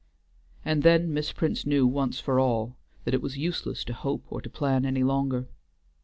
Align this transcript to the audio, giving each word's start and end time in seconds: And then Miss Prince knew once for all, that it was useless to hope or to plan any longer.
And 0.65 0.81
then 0.81 1.13
Miss 1.13 1.31
Prince 1.31 1.63
knew 1.63 1.85
once 1.85 2.19
for 2.19 2.39
all, 2.39 2.75
that 3.03 3.13
it 3.13 3.21
was 3.21 3.37
useless 3.37 3.83
to 3.83 3.93
hope 3.93 4.23
or 4.31 4.41
to 4.41 4.49
plan 4.49 4.83
any 4.83 5.03
longer. 5.03 5.45